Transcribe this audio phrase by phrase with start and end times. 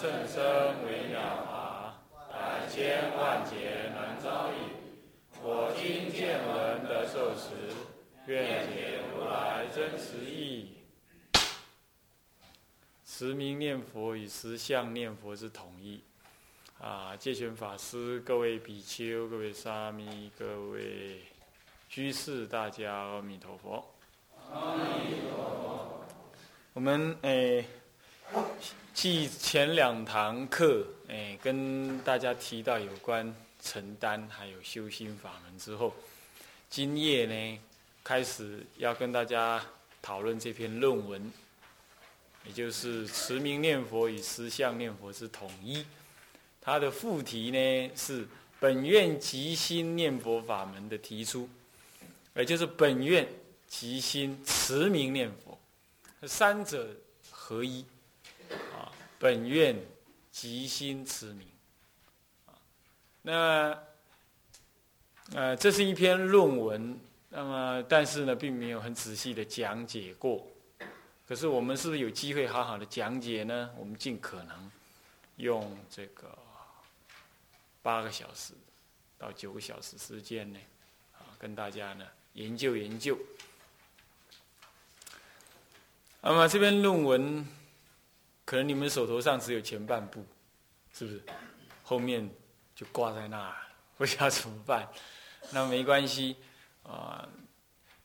[0.00, 0.40] 甚深
[0.86, 1.92] 微妙法，
[2.30, 4.54] 百千万劫难遭遇。
[5.42, 7.74] 我今见闻得受持，
[8.28, 10.76] 愿解如来真实义。
[13.04, 16.00] 持名念佛与实相念佛是统一。
[16.80, 21.22] 啊，戒权法师、各位比丘、各位沙弥、各位
[21.88, 23.84] 居士，大家阿弥陀佛。
[24.52, 26.04] 阿弥陀佛。
[26.74, 27.64] 我们诶，
[28.92, 35.94] 继前两堂课诶，跟大家提到有关承担还有修心法门之后，
[36.68, 37.60] 今夜呢，
[38.02, 39.64] 开始要跟大家
[40.02, 41.32] 讨论这篇论文，
[42.44, 45.86] 也就是持名念佛与实相念佛是统一。
[46.60, 48.26] 它的副题呢是
[48.60, 51.48] 本愿即心念佛法门的提出，
[52.34, 53.26] 也就是本愿
[53.68, 55.58] 即心持名念佛，
[56.26, 56.94] 三者
[57.30, 57.84] 合一。
[59.18, 59.76] 本愿
[60.30, 61.46] 即心持名
[62.46, 62.54] 啊。
[63.22, 63.82] 那
[65.34, 66.98] 呃，这是一篇论文，
[67.30, 70.46] 那么但是呢，并没有很仔细的讲解过。
[71.26, 73.70] 可是我们是不是有机会好好的讲解呢？
[73.76, 74.70] 我们尽可能
[75.36, 76.36] 用这个。
[77.80, 78.52] 八个小时
[79.16, 80.58] 到九个小时时间呢，
[81.16, 83.16] 啊，跟大家呢研究研究。
[86.20, 87.46] 那么这篇论文，
[88.48, 90.24] 可能你们手头上只有前半部，
[90.90, 91.22] 是不是？
[91.82, 92.26] 后面
[92.74, 93.54] 就挂在那，
[93.98, 94.88] 不知道怎么办。
[95.52, 96.34] 那没关系，
[96.82, 97.28] 啊，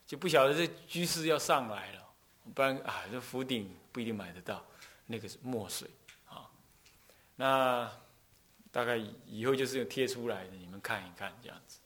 [0.05, 2.05] 就不晓得这居士要上来了，
[2.53, 4.61] 不然啊，这福鼎不一定买得到，
[5.05, 5.89] 那个是墨水
[6.27, 6.51] 啊，
[7.37, 7.89] 那。
[8.69, 11.77] 大概以后就是有贴出来的，你们看一看这样子。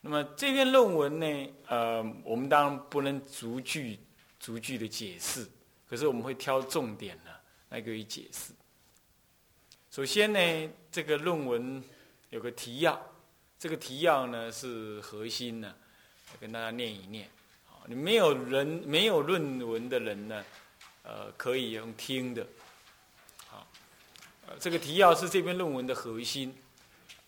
[0.00, 4.00] 那么这篇论文呢，呃，我们当然不能逐句
[4.38, 5.46] 逐句的解释，
[5.86, 7.30] 可是我们会挑重点呢
[7.70, 8.52] 来给予解释。
[9.90, 11.82] 首先呢，这个论文
[12.28, 13.00] 有个提要，
[13.58, 15.74] 这个提要呢是核心呢，
[16.38, 17.28] 跟大家念一念。
[17.86, 20.44] 你没有人没有论文的人呢，
[21.02, 22.46] 呃，可以用听的。
[24.58, 26.52] 这个提要是这篇论文的核心，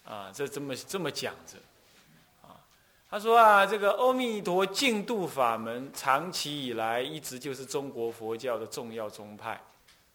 [0.04, 1.56] 啊，这这么这么讲着，
[2.42, 2.58] 啊，
[3.08, 9.60] 他说啊，这个阿弥陀净土法门长期以来一直就是中国佛教的重要宗派，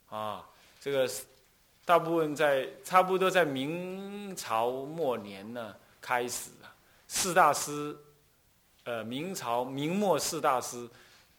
[0.10, 0.46] 啊，
[0.80, 1.10] 这个
[1.86, 6.74] 大部分在差不多在明朝末年呢开始啊，
[7.08, 7.96] 四大师，
[8.84, 10.90] 呃，明朝明末四大师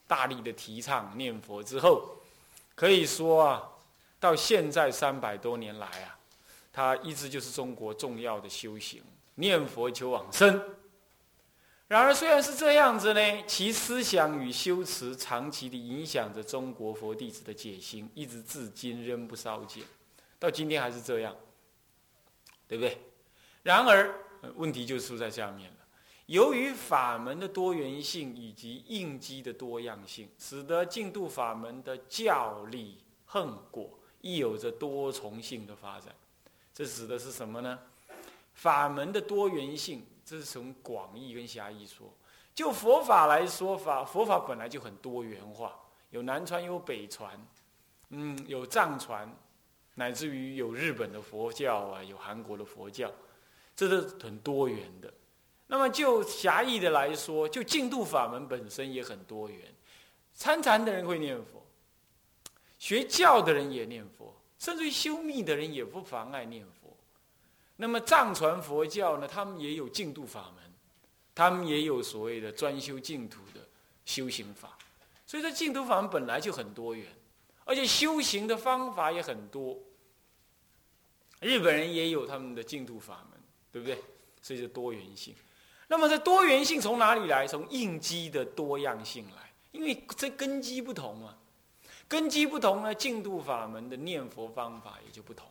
[0.06, 2.16] 大力的提倡念佛之后，
[2.74, 3.68] 可以说啊。
[4.20, 6.18] 到现在三百多年来啊，
[6.72, 9.00] 它一直就是中国重要的修行，
[9.36, 10.60] 念佛求往生。
[11.88, 19.82] 然而虽然是这样子呢，其思想与修持长期的影响着中国佛弟子的解心，一直至今仍不稍减，
[20.38, 21.34] 到今天还是这样，
[22.68, 22.98] 对不对？
[23.62, 24.14] 然而
[24.56, 25.76] 问题就出在下面了，
[26.26, 33.98] 由于法门的多元性以及应机的多样性，使得净土法门的教理恨果。
[34.20, 36.12] 亦有着多重性的发展，
[36.74, 37.78] 这指的是什么呢？
[38.52, 42.12] 法门的多元性，这是从广义跟狭义说。
[42.54, 45.74] 就佛法来说，法佛法本来就很多元化，
[46.10, 47.40] 有南传，有北传，
[48.10, 49.32] 嗯，有藏传，
[49.94, 53.10] 乃至于有日本的佛教啊，有韩国的佛教，
[53.74, 55.10] 这是很多元的。
[55.66, 59.74] 那么就狭义的来说，就净土法门本身也很多元，
[60.34, 61.64] 参禅的人会念佛。
[62.78, 66.77] 学教的人也念佛，甚至于修密的人也不妨碍念佛。
[67.80, 69.28] 那么藏传佛教呢？
[69.28, 70.74] 他们也有净土法门，
[71.32, 73.60] 他们也有所谓的专修净土的
[74.04, 74.76] 修行法。
[75.24, 77.06] 所以说，净土法门本来就很多元，
[77.64, 79.78] 而且修行的方法也很多。
[81.40, 84.02] 日本人也有他们的净土法门，对不对？
[84.42, 85.32] 所以是多元性。
[85.86, 87.46] 那么这多元性从哪里来？
[87.46, 91.38] 从应机的多样性来，因为这根基不同嘛。
[92.08, 95.46] 根基不同呢，净土法门的念佛方法也就不同。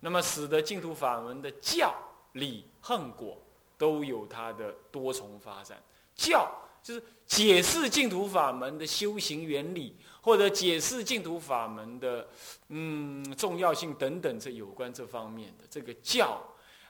[0.00, 1.94] 那么，使得净土法门的教
[2.32, 3.36] 理恨果
[3.78, 5.82] 都有它的多重发展。
[6.14, 6.50] 教
[6.82, 12.26] 就是解释净土法门的修行原理，或者解释净土法门的
[12.68, 16.40] 嗯重要性等等，这有关这方面的这个教。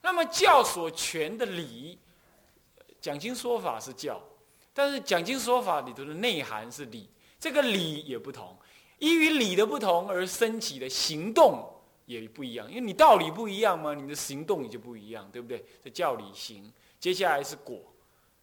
[0.03, 1.99] 那么，教所全的理，
[3.01, 4.21] 讲经说法是教，
[4.75, 7.09] 但是讲经说法里头的内涵是理。
[7.39, 8.57] 这个理也不同，
[8.99, 11.69] 依于理的不同而升起的行动
[12.07, 15.63] 也不一样，因为你道理不一样嘛，你的行动也就不一样，对不对？
[15.85, 17.81] 这叫理行，接下来是果，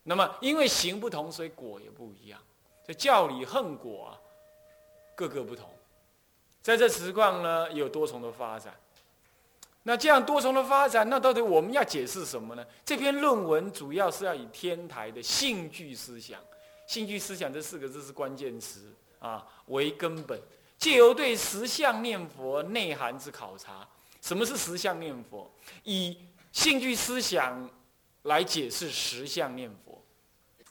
[0.03, 2.39] 那么因为行不同，所以果也不一样。
[2.85, 4.19] 这教理恨果啊，
[5.15, 5.69] 各个不同，
[6.61, 8.75] 在这实况呢，有多重的发展。
[9.85, 12.65] 那这样多重的发展，那到底我们要解释什么呢？
[12.85, 16.39] 这篇论文主要是要以天台的性具思想，
[16.87, 20.39] 性具思想这四个字是关键词啊，为根本，
[20.83, 23.87] 借由对实相念佛内涵之考察。
[24.19, 25.49] 什么是实相念佛？
[25.85, 26.17] 以
[26.51, 27.69] 性具思想
[28.23, 30.03] 来解释实相念佛。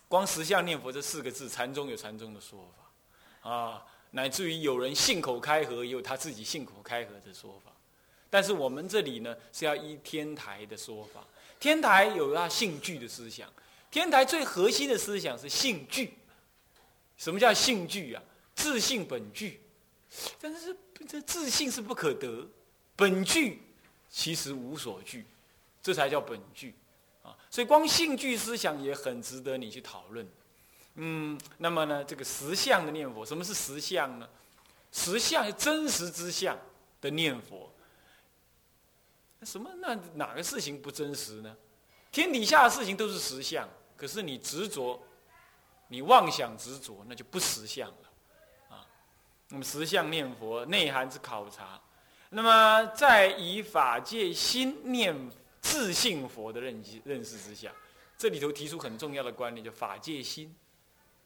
[0.09, 7.73] 光实相念佛这四个字，禅宗有禅宗的说法啊，乃至于有人信口开河，也有他自己信口开河的说法。
[8.29, 11.25] 但是我们这里呢，是要依天台的说法。
[11.59, 13.51] 天台有他性具的思想，
[13.91, 16.13] 天台最核心的思想是性具。
[17.17, 18.23] 什么叫性具啊？
[18.55, 19.59] 自性本具。
[20.41, 20.77] 但是
[21.09, 22.49] 这自信是不可得，
[22.95, 23.63] 本具
[24.11, 25.25] 其实无所具，
[25.83, 26.75] 这才叫本具
[27.23, 27.37] 啊。
[27.51, 30.29] 所以光性具思想也很值得你去讨论。
[30.97, 34.29] 嗯，那么呢，这个实相的念佛，什么是实相呢？
[34.93, 36.59] 实相是真实之相
[37.01, 37.73] 的念佛。
[39.43, 39.71] 什么？
[39.81, 41.57] 那哪个事情不真实呢？
[42.13, 43.67] 天底下的事情都是实相，
[43.97, 45.03] 可是你执着，
[45.89, 48.12] 你妄想执着，那就不实相了，
[49.53, 51.79] 我们实相念佛内涵之考察，
[52.31, 55.15] 那么在以法界心念
[55.61, 57.71] 自性佛的认知认识之下，
[58.17, 60.57] 这里头提出很重要的观念，叫法界心，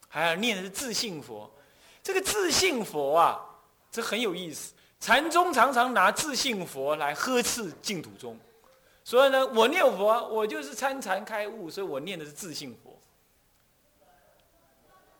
[0.08, 1.48] 还要念的是自性佛。
[2.02, 3.40] 这个自性佛啊，
[3.92, 4.74] 这很有意思。
[4.98, 8.36] 禅宗常常拿自性佛来呵斥净土宗，
[9.04, 12.98] 所以呢，我念佛，我就是参禅开悟，所以我念的是自性佛。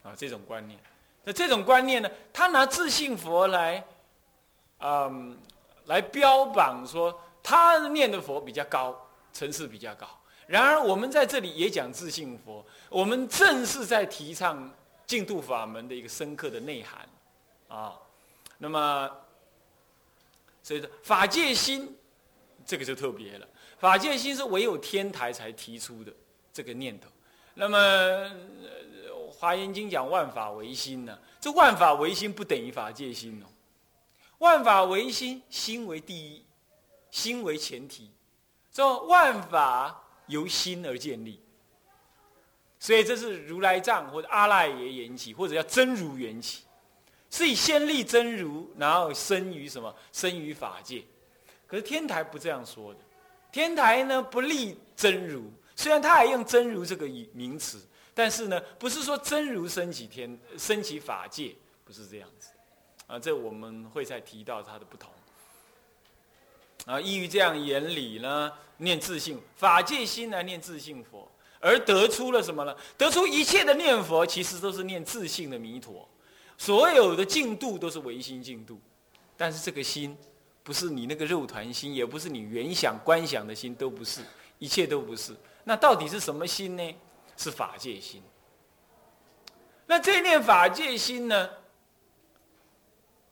[0.02, 0.80] 啊，这种观念，
[1.26, 3.84] 那这种观念呢，他拿自性佛来，
[4.78, 5.36] 嗯，
[5.86, 8.96] 来标榜说他念的佛比较高，
[9.32, 10.06] 层次比较高。
[10.46, 14.70] 然而，我们在这里也讲自性佛，我们正是在提倡
[15.04, 17.08] 净土法门的一个深刻的内涵，
[17.68, 17.92] 啊，
[18.58, 19.10] 那么。
[20.62, 21.96] 所以说法界心，
[22.64, 23.46] 这个就特别了。
[23.78, 26.12] 法界心是唯有天台才提出的
[26.52, 27.08] 这个念头。
[27.54, 27.78] 那么
[29.38, 31.18] 《华严经》讲万法唯心呢？
[31.40, 33.46] 这万法唯心不等于法界心哦。
[34.38, 36.44] 万法唯心，心为第一，
[37.10, 38.10] 心为前提。
[38.72, 41.40] 说万法由心而建立，
[42.78, 46.64] 所以这是如来藏或者阿赖耶缘起，或者叫真如缘起。
[47.30, 49.94] 是以先立真如，然后生于什么？
[50.12, 51.02] 生于法界。
[51.66, 53.00] 可是天台不这样说的。
[53.50, 57.80] 天台呢不立真如，虽然他还用真如这个名词，
[58.16, 61.54] 但是呢不是说真如升起天，升起法界，
[61.84, 62.48] 不是这样子。
[63.06, 65.12] 啊，这我们会再提到它的不同。
[66.86, 71.30] 啊，依于这样原理呢，念自性法界心来念自性佛，
[71.60, 72.74] 而得出了什么呢？
[72.96, 76.08] 得出一切的念佛其实都是念自性的弥陀。
[76.56, 78.80] 所有的净度都是唯心净度，
[79.36, 80.16] 但是这个心，
[80.62, 84.22] 不是你那个肉团心，也不是你原想观想的心，都不是，
[84.58, 85.36] 一切都不是。
[85.64, 86.96] 那到底是什么心呢？
[87.36, 88.22] 是法界心。
[89.86, 91.48] 那这念法界心呢，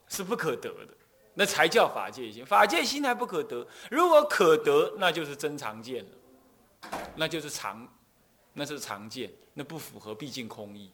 [0.07, 0.95] 是不可得的，
[1.35, 2.47] 那才叫法界心。
[2.47, 7.89] 法界心还不可得，如果可得，那就是真常见了，那就是常，
[8.53, 10.93] 那是常见，那不符合毕竟空义，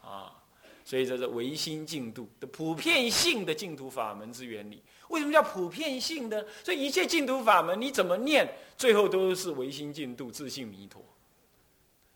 [0.00, 0.38] 啊。
[0.84, 4.82] 所以这是唯心净土的普遍性的净土法门之原理。
[5.10, 6.44] 为什么叫普遍性的？
[6.64, 11.00] 所以一切净土法门，你怎么念，最后都是唯心净土、自性弥陀。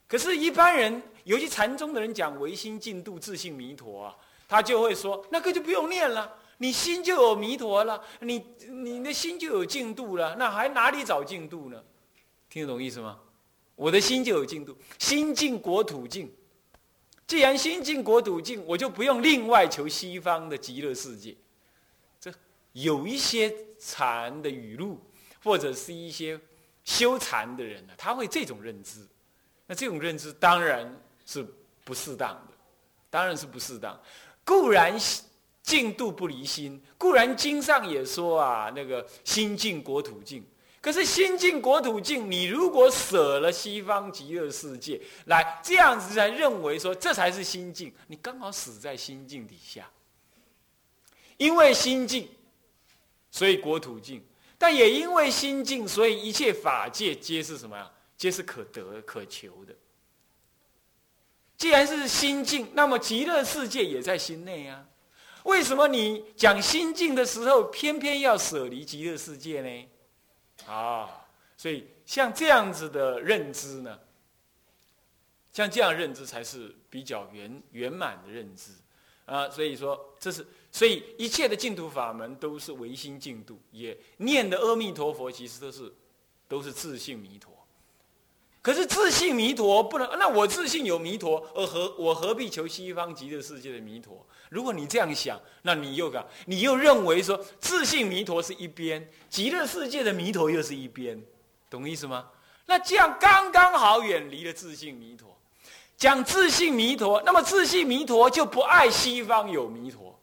[0.09, 4.17] 可是，一般人，尤其禅宗的人讲唯心净土、自性弥陀啊，
[4.49, 11.83] 他就会说：那个就不用念了，你心就有弥陀了，你你的心就有净土了，那还哪里找净土呢？
[12.49, 13.19] 听得懂意思吗？
[13.75, 16.33] 我的心就有净土，心净国土净。
[17.27, 21.37] 既然心净国土净，我就不用另外求西方的极乐世界。
[22.21, 22.33] 这
[22.73, 25.01] 有一些禅的语录，
[25.43, 26.41] 或者是一些
[26.85, 29.05] 修禅的人呢，他会这种认知。
[29.67, 30.89] 那这种认知当然
[31.25, 31.45] 是
[31.85, 32.55] 不适当的，
[33.11, 34.01] 当然是不适当。
[34.45, 34.97] 固然
[35.63, 40.45] 净度不离心，固然经上也说啊，那个心净国土净。
[40.81, 49.91] 可是心净国土净，你如果舍了西方极乐世界来这样子才认为说这才是心境，你刚好死在心境底下。
[51.39, 52.29] 因为心境，
[53.33, 54.21] 所以国土净；
[54.57, 57.91] 但也因为心境，所以一切法界皆是什么呀？
[58.17, 59.75] 皆是可得可求的。
[61.57, 64.87] 既然是心净，那么极乐世界也在心内啊。
[65.45, 69.89] 为什么你讲心净的时候，偏偏要舍离极乐世界呢？
[70.67, 73.99] 啊，所以像这样子的认知呢，
[75.53, 78.73] 像这样认知才是比较圆圆满的认知
[79.25, 79.49] 啊。
[79.49, 85.95] 所以说，这是所以一切的净土法门都是唯心净土，也念的阿弥陀佛，其实都是
[86.49, 87.66] 都是自信弥陀。
[88.67, 94.27] 可是自信弥陀不能，那我自信有弥陀，而何我何必求西方极乐世界的弥陀？
[94.49, 101.23] 如果你这样想，那你又讲，你又认为说自信弥陀是一边，极乐世界的弥陀又是一边，
[101.71, 102.27] 懂意思吗？
[102.67, 105.39] 那这样刚刚好远离了自信弥陀，
[105.97, 110.16] 讲自信弥陀，那么自信弥陀就不爱西方有弥陀。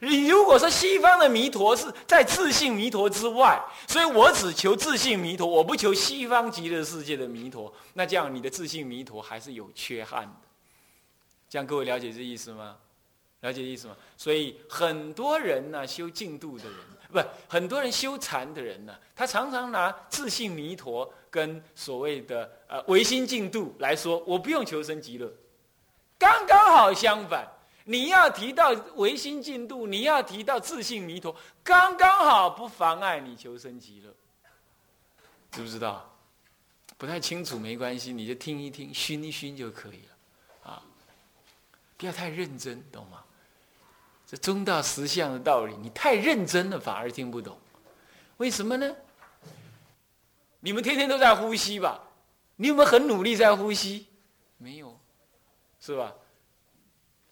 [0.00, 10.48] 你如果说西方的弥陀是在自信弥陀之外，所以我只求自信弥陀，我不求西方极乐世界的弥陀，那这样你的自信弥陀还是有缺憾的。
[11.48, 12.76] 这样各位了解这意思吗？
[13.40, 13.96] 了解意思吗？
[14.16, 16.74] 所以很多人呢，修净度的人，
[17.12, 25.32] 不，很多人修禅的人呢，他常常拿自信弥陀跟所谓的呃唯心净度来说，我不用求生极乐，
[26.18, 27.55] 刚刚好相反。
[27.88, 34.12] 你要提到唯心进度，你要提到自信弥陀，刚刚好不妨碍你求生极乐，
[35.52, 36.12] 知不知道？
[36.98, 40.82] 不太清楚没关系，你就听一听，熏一熏就可以了，啊，
[41.96, 43.22] 不要太认真，懂吗？
[44.26, 47.56] 这中道实相的道理，你太认真了反而听不懂，
[48.38, 48.96] 为什么呢？
[50.58, 52.02] 你们天天都在呼吸吧？
[52.56, 54.08] 你有没有很努力在呼吸？
[54.58, 54.98] 没有，
[55.78, 56.12] 是吧？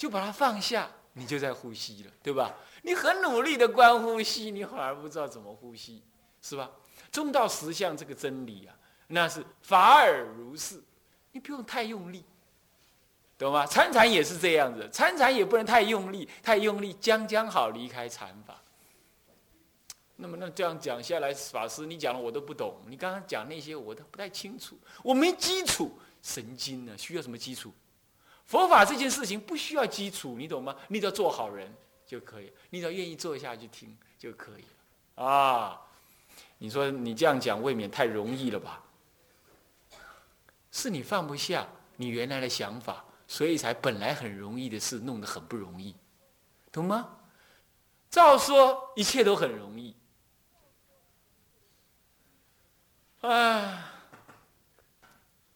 [0.04, 2.54] 就把它放下，你就在呼吸了，对吧？
[2.82, 6.02] 你很努力的观呼吸，你反而不知道怎么呼吸，
[6.42, 6.70] 是吧？
[7.11, 10.78] 中道实相这个真理啊，那是法尔如是，
[11.32, 12.23] 你不用太用力，
[13.38, 13.64] 懂吗？
[13.64, 18.61] 参禅也是这样子，参禅也不能太用力，太用力将将好离开禅法。
[20.16, 26.92] 那么那这样讲下来，法师你讲的我都不懂，你刚刚讲那些我都不太清楚，我没基础，神经呢？
[26.99, 27.73] 需要什么基础？
[28.46, 30.76] 佛法这件事情不需要基础，你懂吗？
[30.88, 31.72] 你只要做好人
[32.06, 34.64] 就可以，你只要愿意坐下去听就可以
[35.16, 35.80] 了啊！
[36.58, 38.82] 你说你这样讲未免太容易了吧？
[40.70, 45.94] 是你放不下你原来的想法，所以才本来很容易的事弄得很不容易，
[46.70, 47.16] 懂吗？
[48.10, 49.96] 照说一切都很容易，
[53.22, 53.92] 啊，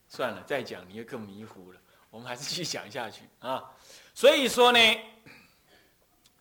[0.09, 1.81] 算了，再讲你就更迷糊了。
[2.11, 3.63] 我们还是继续讲下去啊，
[4.15, 4.79] 所以说呢，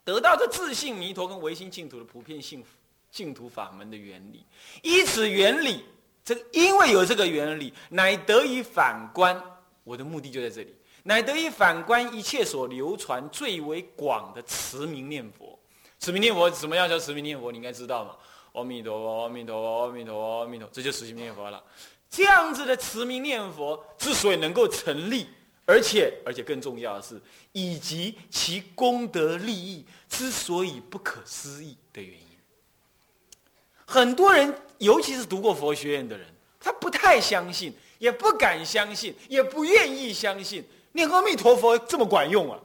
[0.03, 2.63] 得到这自信弥陀跟唯心净土的普遍性
[3.11, 4.45] 净土法门的原理，
[4.81, 5.83] 依此原理，
[6.23, 9.41] 这个因为有这个原理，乃得以反观。
[9.83, 15.57] 我的目的就在这里，乃得以反观一切所流传最为广的持名念佛。
[15.99, 17.51] 持名念佛怎么样叫持名念佛？
[17.51, 18.15] 你应该知道嘛？
[18.53, 21.63] 阿弥陀佛，阿弥陀佛，阿弥陀佛，阿弥陀，这就持名念佛了。
[22.09, 25.27] 这样子的持名念佛之所以能够成立。
[25.67, 27.21] 而且，而且更重要的是，
[27.51, 32.25] 以及其功德利益之所以不可思议的原因。
[33.85, 36.25] 很多人，尤其是读过佛学院的人，
[36.57, 42.57] 他不太相信，也不敢相信，也不愿意相信念阿弥陀佛这么管用啊，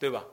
[0.00, 0.24] 对吧？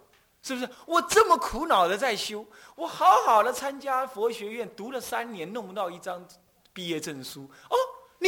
[0.42, 0.68] 是不是？
[0.88, 2.44] 我这么苦恼的在修，
[2.76, 6.28] 我好好的参加佛学院，读了三年，弄不到一张
[6.74, 7.78] 毕业证书哦。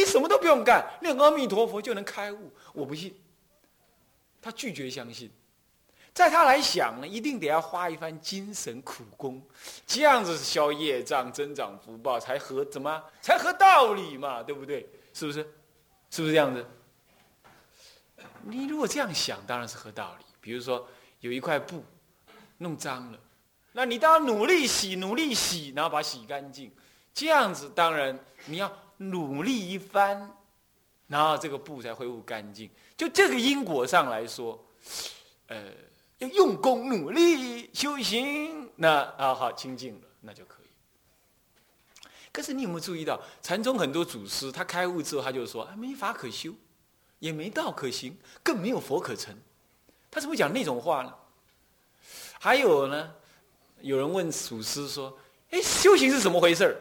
[0.00, 2.50] 你什么都不用干，念阿弥陀佛就能开悟？
[2.72, 3.14] 我不信。
[4.40, 5.30] 他拒绝相信，
[6.14, 9.46] 在他来想呢，一定得要花一番精神苦功，
[9.86, 13.04] 这样子消业障、增长福报才合怎么？
[13.20, 14.88] 才合道理嘛，对不对？
[15.12, 15.46] 是不是？
[16.10, 16.64] 是不是这样子？
[18.44, 20.24] 你如果这样想，当然是合道理。
[20.40, 20.88] 比如说
[21.20, 21.84] 有一块布
[22.56, 23.18] 弄脏了，
[23.72, 26.72] 那你当然努力洗，努力洗，然后把它洗干净。
[27.12, 28.72] 这样子当然你要。
[29.00, 30.30] 努力一番，
[31.06, 32.68] 然后这个布才恢复干净。
[32.98, 34.62] 就这个因果上来说，
[35.46, 35.72] 呃，
[36.18, 40.66] 要用功努力修行，那啊好清净了，那就可以。
[42.30, 46.52] 可是你有没有注意到，禅宗很多祖师他开悟之后，他就说：没法可修，
[47.20, 49.34] 也没道可行，更没有佛可成。
[50.10, 51.14] 他怎么讲那种话呢？
[52.38, 53.14] 还有呢，
[53.80, 55.18] 有人问祖师说：
[55.50, 56.76] 哎，修行是怎么回事儿？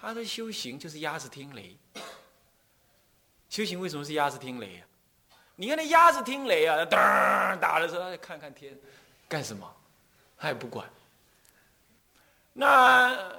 [0.00, 1.76] 他的修行就是鸭子听雷。
[3.48, 4.86] 修行为什么是鸭子听雷啊？
[5.56, 8.78] 你看那鸭子听雷啊，噔打的时候，看看天，
[9.28, 9.68] 干什么？
[10.36, 10.88] 他也不管。
[12.52, 13.34] 那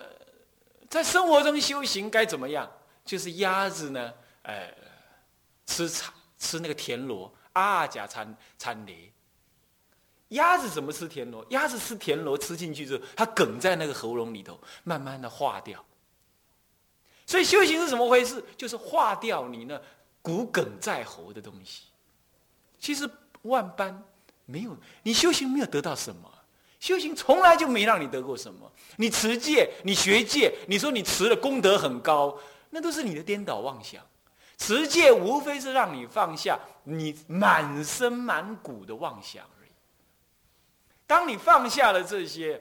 [0.90, 2.70] 在生活中修行该怎么样？
[3.06, 4.74] 就是鸭子呢，呃，
[5.66, 9.12] 吃草，吃那个田螺啊，假参参雷。
[10.30, 11.46] 鸭子怎么吃田螺？
[11.52, 15.84] 鸭子吃田螺吃进去之后，它梗在那个喉咙里头，慢慢的化掉。
[17.30, 18.44] 所以修行是怎么回事？
[18.58, 19.80] 就是化掉你那
[20.20, 21.84] 骨梗在喉的东西。
[22.80, 23.08] 其实
[23.44, 24.04] 万般
[24.48, 26.28] 没有，你修行没有得到什么，
[26.80, 28.72] 修行从来就没让你得过什么。
[28.96, 32.36] 你持戒，你学戒，你说你持了功德很高，
[32.72, 34.04] 那都是你的颠倒妄想。
[34.58, 39.70] 持戒无非是让你放下你满身满骨的妄想而已。
[41.06, 42.60] 当你放下了这些，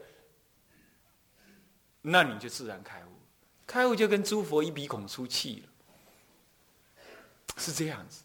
[2.02, 3.07] 那你就自然开悟。
[3.68, 7.04] 开悟就跟诸佛一鼻孔出气了，
[7.58, 8.22] 是这样子。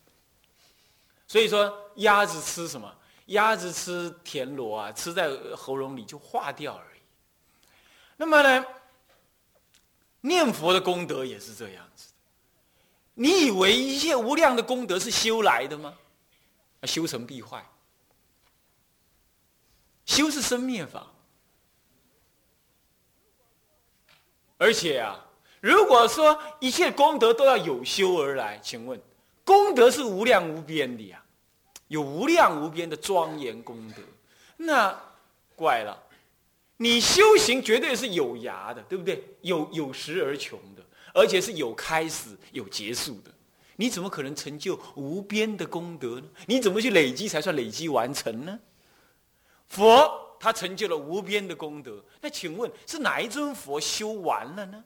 [1.28, 2.96] 所以说，鸭子吃什么？
[3.26, 7.00] 鸭子吃田螺啊，吃在喉咙里就化掉而已。
[8.16, 8.66] 那么呢，
[10.22, 12.14] 念佛的功德也是这样子。
[13.14, 15.94] 你以为一切无量的功德是修来的吗？
[16.84, 17.70] 修成必坏。
[20.06, 21.12] 修是生灭法，
[24.58, 25.26] 而且啊。
[25.63, 29.01] 如果说一切功德都要有修而来，请问，
[29.46, 31.24] 功德是无量无边的呀，
[31.88, 34.01] 有无量无边的庄严功德，
[34.58, 34.93] 那
[35.55, 35.98] 怪了，
[36.75, 39.24] 你修行绝对是有涯的，对不对？
[39.39, 43.32] 有有时而穷的，而且是有开始有结束的，
[43.77, 46.27] 你怎么可能成就无边的功德呢？
[46.46, 48.60] 你怎么去累积才算累积完成呢？
[49.70, 54.84] 佛他成就了无边的功德，那请问是哪一尊佛修完了呢？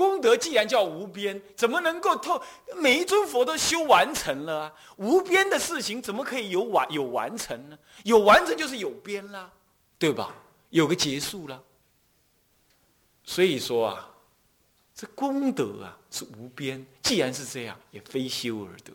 [0.00, 2.42] 功德既然叫无边，怎么能够透
[2.74, 4.72] 每一尊佛都修完成了啊？
[4.96, 7.78] 无边的事情怎么可以有完有完成呢？
[8.04, 9.52] 有完成就是有边啦，
[9.98, 10.34] 对吧？
[10.70, 11.62] 有个结束了。
[13.24, 14.10] 所以说啊，
[14.94, 16.86] 这功德啊是无边。
[17.02, 18.90] 既然是这样，也非修而得。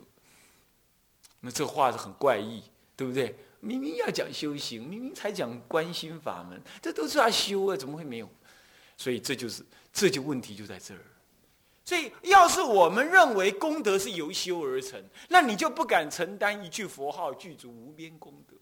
[1.39, 2.63] 那这话是很怪异，
[2.95, 3.35] 对不对？
[3.59, 8.27] 明明要讲修行，明明才讲观心法门，这都是要修啊，怎么会没有？
[8.97, 9.63] 所以这就是。
[9.95, 10.99] 这就问题就在这儿，
[11.85, 18.57] 所以要是我们认为功德是由修而成，那你就不敢承担一句佛号具足无边功德。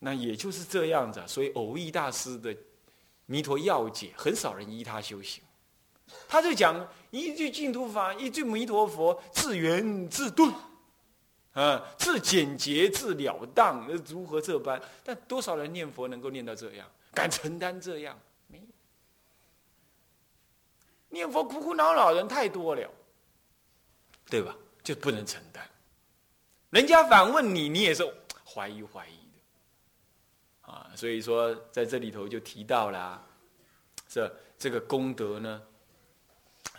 [0.00, 2.52] 那也就是这样子，所以偶益大师的
[3.26, 5.40] 《弥陀要解》很少人依他修行，
[6.26, 10.52] 他就讲一句净土法，一句弥陀佛，自圆自顿，
[11.52, 14.82] 啊，自简洁自了当，如何这般？
[15.04, 18.18] 但多少人念佛能够念到这样，敢承担这样？
[21.12, 22.90] 念佛苦苦恼恼人太多了，
[24.30, 24.56] 对吧？
[24.82, 25.62] 就不能承担。
[26.70, 28.02] 人家反问你，你也是
[28.44, 33.22] 怀疑怀疑的，啊，所以说在这里头就提到了，
[34.08, 35.62] 这这个功德呢，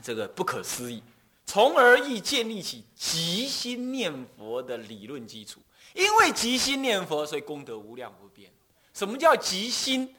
[0.01, 1.03] 这个不可思议，
[1.45, 5.61] 从而亦建立起极心念佛的理论基础。
[5.93, 8.51] 因为极心念佛，所以功德无量无边。
[8.95, 10.15] 什么叫极心？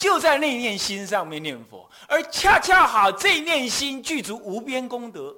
[0.00, 5.36] 就在那念心上面念佛，而恰恰好这一念心具足无边功德，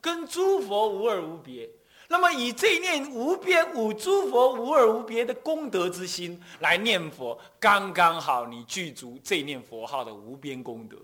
[0.00, 1.68] 跟诸佛无二无别。
[2.08, 10.96] 那么以这念无边无诸佛无二无别的功德之心来念佛，刚刚好你具足这念佛号的无边功德。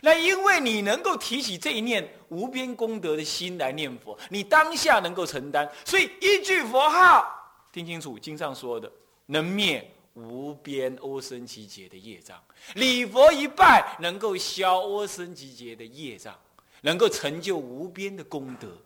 [0.00, 7.26] 那因为你能够提起这一念无边功德的心来念佛，你当下能够承担，所以一句佛号，
[7.70, 8.90] 听清楚经上说的，
[9.26, 9.90] 能灭。
[10.14, 12.42] 无边欧僧集结的业障，
[12.74, 16.38] 礼佛一拜能够消欧僧集结的业障，
[16.82, 18.76] 能够成就无边的功德。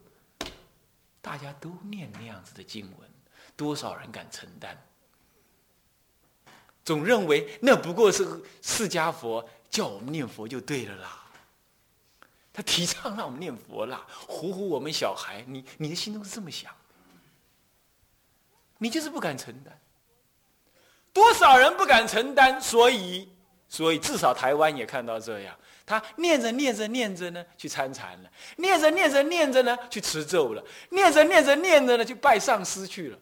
[1.20, 3.10] 大家都念那样子的经文，
[3.56, 4.76] 多少人敢承担？
[6.82, 8.24] 总认为那不过是
[8.62, 11.26] 释迦佛叫我们念佛就对了啦。
[12.50, 15.44] 他提倡让我们念佛啦，唬唬我们小孩。
[15.46, 16.74] 你你的心中是这么想，
[18.78, 19.78] 你就是不敢承担。
[21.12, 22.60] 多少人不敢承担？
[22.60, 23.28] 所以，
[23.68, 33.18] 所以至少台湾也看到这样：他念着念着念着呢，去参禅了；念着念着念着呢，去持咒了；念着念着念着呢，去拜上师去了。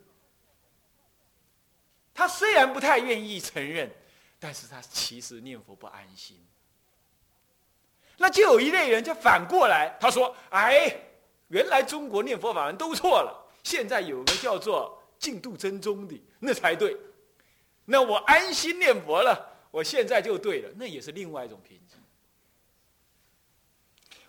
[2.13, 3.91] 他虽然不太愿意承认，
[4.39, 6.39] 但是他其实念佛不安心。
[8.19, 10.97] 那就有一类人就反过来，他说：“哎，
[11.49, 16.97] 原来中国念佛法门都错了，现在有个叫做净度真宗的，那才对。”
[17.87, 21.99] 那我安心念佛了，我现在就对了，那也是另外一种平静。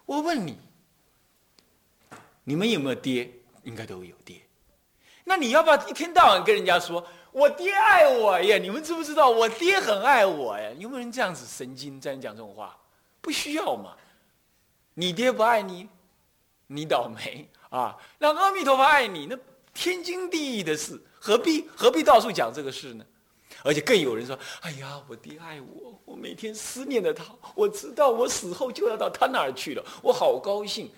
[0.05, 0.57] 我问你，
[2.45, 3.29] 你们有没有爹？
[3.63, 4.41] 应该都有爹。
[5.25, 8.57] 那你要不要一天到晚跟人家说我爹爱我呀？
[8.57, 10.71] 你们知不知道我爹很爱我呀？
[10.77, 12.77] 有没有人这样子神经在讲这种话？
[13.19, 13.97] 不需要嘛。
[14.93, 15.89] 你爹不爱你，
[16.67, 17.97] 你倒霉啊！
[18.17, 19.37] 让阿弥陀佛爱你，那
[19.73, 23.05] 天经地义的事，何必何必到处讲这个事呢？
[23.63, 30.89] 而且更有人说：“哎呀，我爹爱我，我每天思念着他，我知道我死后就要到他那儿去了，我好高兴。”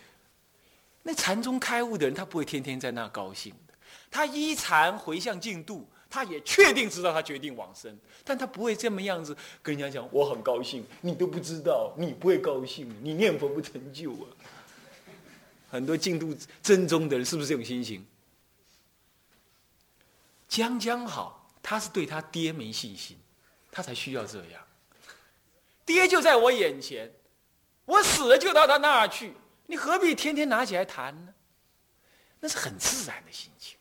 [1.03, 3.73] 那禅宗开悟的人，他不会天天在那高兴的，
[4.11, 14.27] 他依禅回向净土，他也确定知道他决定往生，但他不会这么样子跟人家讲我很高兴，你都不知道，你不会高兴，你念佛不成就啊。
[15.69, 18.05] 很多净土真宗的人是不是这种心情？
[20.49, 23.17] 将将好，他是对他爹没信心，
[23.71, 24.61] 他才需要这样。
[25.85, 27.11] 爹就在我眼前，
[27.85, 29.33] 我死了就到他那儿去，
[29.65, 31.33] 你何必天天拿起来谈呢？
[32.39, 33.77] 那是很自然的心情。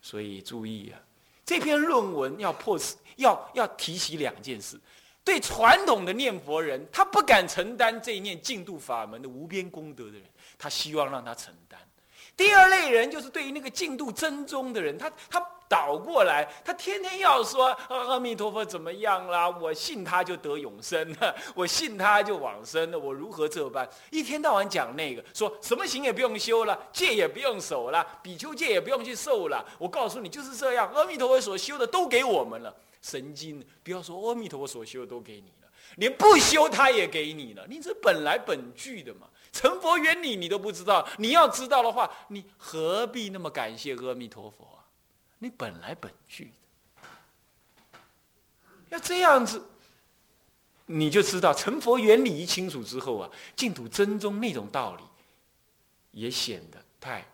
[0.00, 0.98] 所以注意啊，
[1.44, 2.78] 这篇论文要破
[3.16, 4.80] 要要提起两件事：
[5.22, 10.22] 对传统的念佛人，他不敢承担这一念净度法门的无边功德的人，
[10.58, 11.78] 他希望让他承担。
[12.36, 15.40] 第二类人就是对于那个净度真宗的人，他他
[15.72, 19.48] 倒过来，他天天要说阿弥陀佛怎么样啦？
[19.48, 23.88] 我信他就得永生了， 我信他就往生了，我如何这般？
[24.10, 29.64] 一天到晚讲那个，说什么行也不用修了，戒也不用守了，比丘戒也不用去受了。
[29.78, 33.64] 我告诉你就是这样，阿弥陀佛所修的都给我们了，神经！
[33.82, 39.26] 不要说阿弥陀佛所修的都给你了，连不修他也给你了，你这本来本具的嘛。
[39.52, 44.81] 成佛原理你都不知道，你要知道的话，你何必那么感谢阿弥陀佛啊？
[45.42, 46.52] 你本来本具
[47.02, 47.98] 的，
[48.90, 49.60] 要这样子，
[50.86, 55.02] 你就知道成佛原理一清楚之后啊，净土真宗那种道理
[56.12, 57.26] 也显得太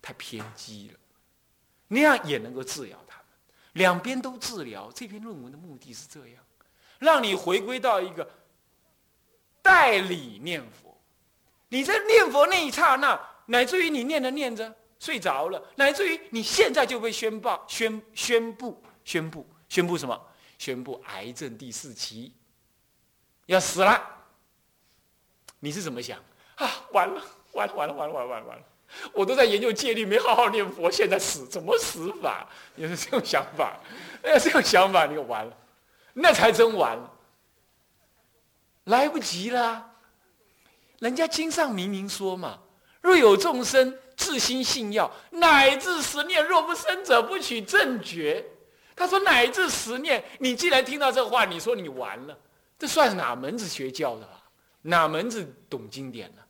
[0.00, 0.98] 太偏激了。
[1.86, 3.26] 那样也能够治疗他们，
[3.74, 4.90] 两边都治疗。
[4.94, 6.42] 这篇论文的目的是这样，
[6.98, 8.26] 让你回归到一个
[9.60, 10.98] 代理念佛。
[11.68, 20.26] 你在念佛那一刹那，乃至于你念着念着睡着了，乃至于你现在就被宣报宣宣布宣布宣布什么？
[20.58, 22.32] 宣布癌症第四期
[23.46, 24.00] 要死了。
[25.58, 26.18] 你是怎么想
[26.56, 26.70] 啊？
[26.92, 28.64] 完了，完了，完了，完了，完了，完了，完了！
[29.12, 32.46] 我都在研究戒律，没好好念佛，现在死怎么死法？
[32.76, 33.78] 也是这种想法，
[34.22, 35.56] 哎呀，这种想法你就完了，
[36.12, 37.10] 那才真完了，
[38.84, 39.92] 来不及了。
[40.98, 42.60] 人家经上明明说嘛
[43.00, 48.44] ：“若有众生自心信要，乃至十念，若不生者，不取正觉。”
[48.94, 52.38] 他说：“乃至十念，你既然听到这话，你说你完了，
[52.78, 54.44] 这算哪门子学教的啊？
[54.82, 56.42] 哪门子懂经典呢？”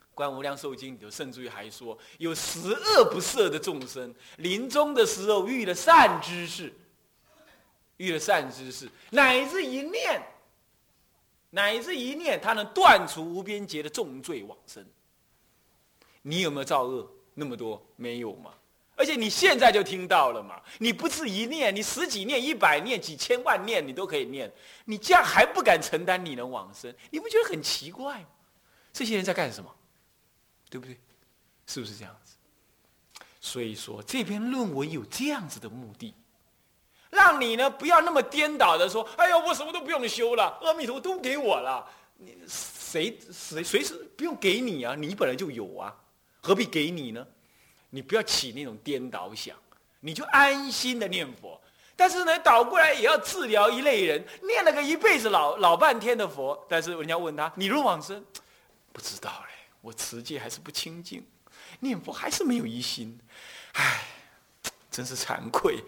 [0.14, 6.74] 《观无量寿经》里头，甚至于还说，有十恶不赦的众生，临终的时候遇了善知识，
[7.98, 10.20] 遇了善知识，乃至一念。
[11.50, 14.84] 乃至一念，他能断除无边劫的重罪往生。
[16.28, 17.82] 你有没有造恶那么多？
[17.96, 18.52] 没有嘛？
[18.94, 20.60] 而且你现在就听到了嘛？
[20.78, 24.52] 你不是一念，你十几念、一百念、几千万念，你都可以念。
[24.84, 26.94] 你这样还不敢承担你能往生？
[27.10, 28.26] 你不觉得很奇怪吗？
[28.92, 29.74] 这些人在干什么？
[30.68, 30.98] 对不对？
[31.66, 32.34] 是不是这样子？
[33.40, 36.12] 所以说，这篇论文有这样子的目的。
[37.10, 41.88] 让你呢不要那么颠倒的说，哎呀，我什么都不用修了，阿弥陀都给我了。
[42.16, 44.94] 你谁谁随时不用给你啊？
[44.94, 45.96] 你本来就有啊，
[46.40, 47.26] 何必给你呢？
[47.90, 49.56] 你不要起那种颠倒想，
[50.00, 51.60] 你就安心的念佛。
[51.96, 58.24] 但是呢，倒过来也要治疗一类人，念了个一辈子老老半天的佛，但是人家问他，你若往生，
[58.92, 61.26] 不知道嘞，我持戒还是不清净，
[61.80, 63.18] 念佛还是没有一心，
[63.72, 64.04] 唉，
[64.90, 65.82] 真是惭愧。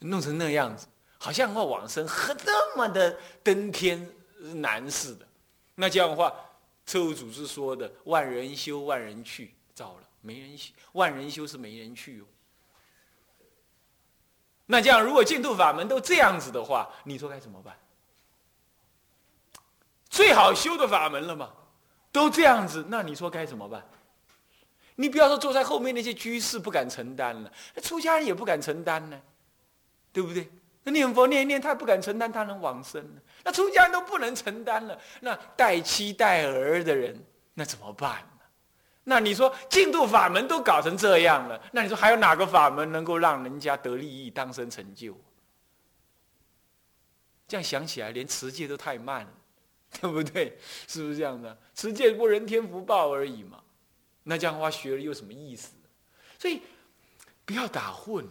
[0.00, 0.86] 弄成那样子，
[1.18, 5.26] 好像要往生，和那么的登天难似的。
[5.74, 6.32] 那这样的话，
[6.86, 10.72] 车务组织说的“万人修，万人去”，糟了，没人修。
[10.92, 12.24] 万人修是没人去哦。
[14.66, 17.78] 那这样，如果净土法门都这样子的话，你说该怎么办？
[20.10, 21.52] 最好修的法门了嘛，
[22.10, 23.86] 都这样子，那你说该怎么办？
[24.96, 29.20] 你不要说坐在后面那些居士不敢承担了，出家人也不敢承担呢。
[30.10, 30.50] 对不对？
[30.82, 33.22] 那念佛念念，他不敢承担，他能往生了。
[33.44, 37.22] 那出家人都不能承担了，那带妻带儿的人，
[37.54, 38.26] 那怎么办？
[39.08, 45.18] 那你说净度法门都搞成这样了，那你说还有哪个法门能够让人家得利益、当生成就？
[47.48, 49.32] 这样想起来，连持戒都太慢了，
[49.98, 50.58] 对不对？
[50.86, 51.56] 是不是这样的？
[51.74, 53.58] 持戒不人天福报而已嘛。
[54.24, 55.70] 那这样的话学了又什么意思？
[56.38, 56.60] 所以
[57.46, 58.28] 不要打混。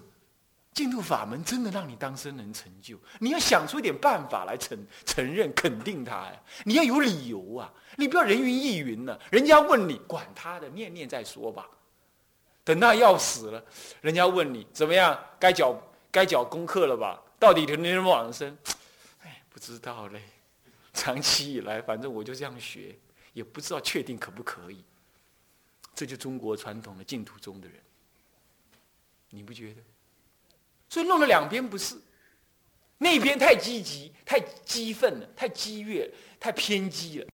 [0.78, 6.40] 净土法门真的让你当生能成就，你要想出一点办法来承承认肯定他呀！
[6.66, 7.74] 你要有理由啊！
[7.96, 9.20] 你不要人云亦云了。
[9.32, 11.68] 人家问你，管他的，念念再说吧。
[12.64, 13.66] 等到要死了，
[14.02, 15.20] 人家问你怎么样？
[15.40, 15.76] 该缴
[16.12, 17.20] 该缴功课了吧？
[17.40, 18.56] 到底能不能往生？
[19.24, 20.22] 哎，不知道嘞。
[20.94, 22.96] 长期以来，反正我就这样学，
[23.34, 24.84] 也不知道确定可不可以。
[25.96, 27.80] 这就中国传统的净土宗的人。
[29.32, 29.82] 你不觉得？
[30.90, 31.96] 所以弄了两边不是，
[32.98, 37.26] 那边太积极、太激愤了、太激越了、太偏激了。